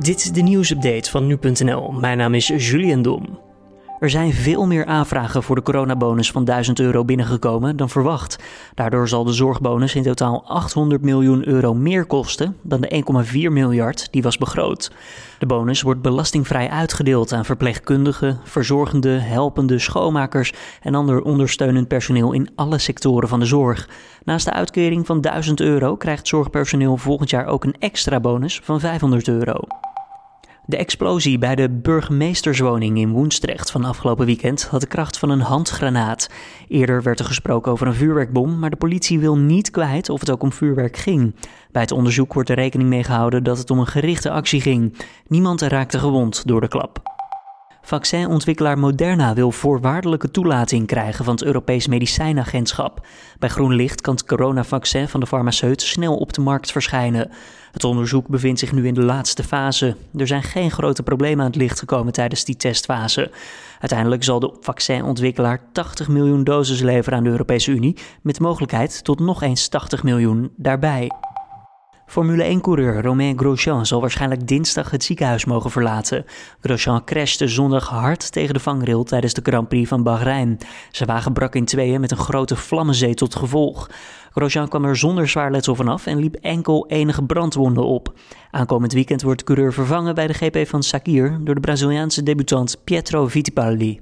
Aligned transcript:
Dit 0.00 0.16
is 0.16 0.32
de 0.32 0.40
nieuwsupdate 0.40 1.10
van 1.10 1.26
nu.nl. 1.26 1.92
Mijn 1.92 2.18
naam 2.18 2.34
is 2.34 2.46
Julian 2.46 3.02
Dom. 3.02 3.38
Er 3.98 4.10
zijn 4.10 4.32
veel 4.32 4.66
meer 4.66 4.86
aanvragen 4.86 5.42
voor 5.42 5.56
de 5.56 5.62
coronabonus 5.62 6.30
van 6.30 6.44
1000 6.44 6.80
euro 6.80 7.04
binnengekomen 7.04 7.76
dan 7.76 7.88
verwacht. 7.88 8.38
Daardoor 8.74 9.08
zal 9.08 9.24
de 9.24 9.32
zorgbonus 9.32 9.94
in 9.94 10.02
totaal 10.02 10.44
800 10.46 11.02
miljoen 11.02 11.48
euro 11.48 11.74
meer 11.74 12.04
kosten 12.04 12.56
dan 12.62 12.80
de 12.80 13.04
1,4 13.26 13.32
miljard 13.32 14.12
die 14.12 14.22
was 14.22 14.38
begroot. 14.38 14.92
De 15.38 15.46
bonus 15.46 15.82
wordt 15.82 16.02
belastingvrij 16.02 16.70
uitgedeeld 16.70 17.32
aan 17.32 17.44
verpleegkundigen, 17.44 18.40
verzorgenden, 18.44 19.22
helpende, 19.22 19.78
schoonmakers 19.78 20.52
en 20.82 20.94
ander 20.94 21.22
ondersteunend 21.22 21.88
personeel 21.88 22.32
in 22.32 22.50
alle 22.54 22.78
sectoren 22.78 23.28
van 23.28 23.40
de 23.40 23.46
zorg. 23.46 23.88
Naast 24.24 24.44
de 24.44 24.52
uitkering 24.52 25.06
van 25.06 25.20
1000 25.20 25.60
euro 25.60 25.96
krijgt 25.96 26.28
zorgpersoneel 26.28 26.96
volgend 26.96 27.30
jaar 27.30 27.46
ook 27.46 27.64
een 27.64 27.76
extra 27.78 28.20
bonus 28.20 28.60
van 28.62 28.80
500 28.80 29.28
euro. 29.28 29.60
De 30.70 30.76
explosie 30.76 31.38
bij 31.38 31.54
de 31.54 31.70
burgemeesterswoning 31.70 32.98
in 32.98 33.10
Woensdrecht 33.10 33.70
van 33.70 33.84
afgelopen 33.84 34.26
weekend 34.26 34.64
had 34.64 34.80
de 34.80 34.86
kracht 34.86 35.18
van 35.18 35.30
een 35.30 35.40
handgranaat. 35.40 36.30
Eerder 36.68 37.02
werd 37.02 37.18
er 37.18 37.24
gesproken 37.24 37.72
over 37.72 37.86
een 37.86 37.94
vuurwerkbom, 37.94 38.58
maar 38.58 38.70
de 38.70 38.76
politie 38.76 39.18
wil 39.18 39.36
niet 39.36 39.70
kwijt 39.70 40.08
of 40.08 40.20
het 40.20 40.30
ook 40.30 40.42
om 40.42 40.52
vuurwerk 40.52 40.96
ging. 40.96 41.34
Bij 41.72 41.82
het 41.82 41.92
onderzoek 41.92 42.32
wordt 42.32 42.48
er 42.48 42.54
rekening 42.54 42.88
mee 42.88 43.04
gehouden 43.04 43.44
dat 43.44 43.58
het 43.58 43.70
om 43.70 43.78
een 43.78 43.86
gerichte 43.86 44.30
actie 44.30 44.60
ging. 44.60 44.96
Niemand 45.26 45.62
raakte 45.62 45.98
gewond 45.98 46.46
door 46.46 46.60
de 46.60 46.68
klap. 46.68 47.09
Vaccinontwikkelaar 47.90 48.78
Moderna 48.78 49.34
wil 49.34 49.50
voorwaardelijke 49.50 50.30
toelating 50.30 50.86
krijgen 50.86 51.24
van 51.24 51.34
het 51.34 51.44
Europees 51.44 51.86
Medicijnagentschap. 51.86 53.06
Bij 53.38 53.48
groen 53.48 53.74
licht 53.74 54.00
kan 54.00 54.14
het 54.14 54.24
coronavaccin 54.24 55.08
van 55.08 55.20
de 55.20 55.26
farmaceut 55.26 55.82
snel 55.82 56.16
op 56.16 56.32
de 56.32 56.40
markt 56.40 56.72
verschijnen. 56.72 57.30
Het 57.72 57.84
onderzoek 57.84 58.28
bevindt 58.28 58.58
zich 58.60 58.72
nu 58.72 58.86
in 58.86 58.94
de 58.94 59.02
laatste 59.02 59.42
fase. 59.42 59.96
Er 60.16 60.26
zijn 60.26 60.42
geen 60.42 60.70
grote 60.70 61.02
problemen 61.02 61.44
aan 61.44 61.50
het 61.50 61.60
licht 61.60 61.78
gekomen 61.78 62.12
tijdens 62.12 62.44
die 62.44 62.56
testfase. 62.56 63.30
Uiteindelijk 63.80 64.24
zal 64.24 64.40
de 64.40 64.56
vaccinontwikkelaar 64.60 65.60
80 65.72 66.08
miljoen 66.08 66.44
doses 66.44 66.80
leveren 66.80 67.18
aan 67.18 67.24
de 67.24 67.30
Europese 67.30 67.70
Unie, 67.70 67.96
met 68.22 68.40
mogelijkheid 68.40 69.04
tot 69.04 69.20
nog 69.20 69.42
eens 69.42 69.68
80 69.68 70.02
miljoen 70.02 70.52
daarbij. 70.56 71.10
Formule 72.10 72.58
1-coureur 72.58 73.02
Romain 73.02 73.38
Grosjean 73.38 73.86
zal 73.86 74.00
waarschijnlijk 74.00 74.48
dinsdag 74.48 74.90
het 74.90 75.04
ziekenhuis 75.04 75.44
mogen 75.44 75.70
verlaten. 75.70 76.24
Grosjean 76.60 77.04
crashte 77.04 77.48
zondag 77.48 77.88
hard 77.88 78.32
tegen 78.32 78.54
de 78.54 78.60
vangrail 78.60 79.04
tijdens 79.04 79.34
de 79.34 79.40
Grand 79.42 79.68
Prix 79.68 79.88
van 79.88 80.02
Bahrein. 80.02 80.58
Zijn 80.90 81.08
wagen 81.08 81.32
brak 81.32 81.54
in 81.54 81.64
tweeën 81.64 82.00
met 82.00 82.10
een 82.10 82.16
grote 82.16 82.56
vlammenzee 82.56 83.14
tot 83.14 83.34
gevolg. 83.34 83.90
Grosjean 84.32 84.68
kwam 84.68 84.84
er 84.84 84.96
zonder 84.96 85.28
zwaar 85.28 85.50
letsel 85.50 85.74
vanaf 85.74 86.06
en 86.06 86.18
liep 86.18 86.34
enkel 86.34 86.86
enige 86.88 87.22
brandwonden 87.22 87.84
op. 87.84 88.14
Aankomend 88.50 88.92
weekend 88.92 89.22
wordt 89.22 89.38
de 89.38 89.44
coureur 89.44 89.72
vervangen 89.72 90.14
bij 90.14 90.26
de 90.26 90.34
GP 90.34 90.68
van 90.68 90.82
Sakir 90.82 91.38
door 91.40 91.54
de 91.54 91.60
Braziliaanse 91.60 92.22
debutant 92.22 92.76
Pietro 92.84 93.28
Fittipaldi. 93.28 94.00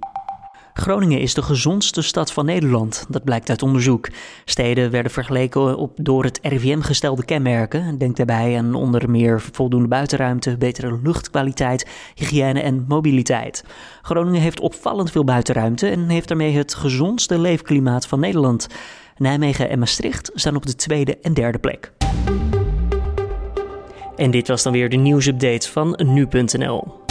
Groningen 0.81 1.21
is 1.21 1.35
de 1.35 1.43
gezondste 1.43 2.03
stad 2.03 2.33
van 2.33 2.45
Nederland, 2.45 3.07
dat 3.09 3.25
blijkt 3.25 3.51
uit 3.51 3.63
onderzoek. 3.63 4.09
Steden 4.45 4.91
werden 4.91 5.13
vergeleken 5.13 5.77
op 5.77 5.93
door 5.97 6.25
het 6.25 6.39
RIVM 6.43 6.81
gestelde 6.81 7.25
kenmerken. 7.25 7.99
Denk 7.99 8.17
daarbij 8.17 8.59
aan 8.59 8.75
onder 8.75 9.11
meer 9.11 9.41
voldoende 9.41 9.89
buitenruimte, 9.89 10.57
betere 10.57 10.99
luchtkwaliteit, 11.03 11.89
hygiëne 12.15 12.61
en 12.61 12.85
mobiliteit. 12.89 13.65
Groningen 14.03 14.41
heeft 14.41 14.61
opvallend 14.61 15.11
veel 15.11 15.25
buitenruimte 15.25 15.89
en 15.89 16.09
heeft 16.09 16.29
daarmee 16.29 16.57
het 16.57 16.75
gezondste 16.75 17.39
leefklimaat 17.39 18.07
van 18.07 18.21
Nederland. 18.21 18.67
Nijmegen 19.17 19.71
en 19.71 19.79
Maastricht 19.79 20.31
staan 20.35 20.57
op 20.57 20.67
de 20.67 20.75
tweede 20.75 21.19
en 21.23 21.35
derde 21.35 21.59
plek. 21.59 21.93
En 24.17 24.31
dit 24.31 24.49
was 24.49 24.63
dan 24.63 24.73
weer 24.73 24.89
de 24.89 24.97
nieuwsupdate 24.97 25.71
van 25.71 26.01
nu.nl. 26.05 27.07